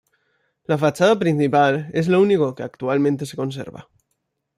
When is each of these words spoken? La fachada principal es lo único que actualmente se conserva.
La 0.65 0.77
fachada 0.79 1.19
principal 1.19 1.91
es 1.93 2.07
lo 2.07 2.19
único 2.19 2.55
que 2.55 2.63
actualmente 2.63 3.27
se 3.27 3.37
conserva. 3.37 3.87